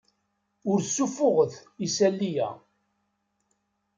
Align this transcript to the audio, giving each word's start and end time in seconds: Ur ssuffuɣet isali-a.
Ur 0.71 0.79
ssuffuɣet 0.83 1.53
isali-a. 1.85 2.49